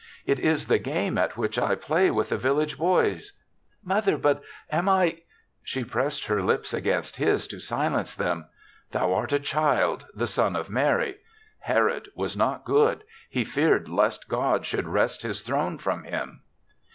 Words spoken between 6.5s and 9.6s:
against his to silence them." Thou art a